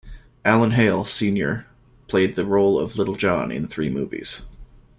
[0.43, 1.67] Alan Hale, Senior
[2.07, 4.47] played the role of Little John in three movies.